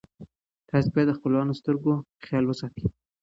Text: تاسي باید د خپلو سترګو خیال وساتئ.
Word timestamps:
تاسي 0.69 0.89
باید 0.93 1.07
د 1.09 1.13
خپلو 1.17 1.57
سترګو 1.59 1.93
خیال 2.25 2.45
وساتئ. 2.47 2.83